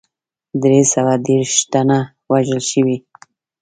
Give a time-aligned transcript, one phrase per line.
[0.61, 1.99] دری سوه یو دېرش تنه
[2.31, 2.97] وژل شوي.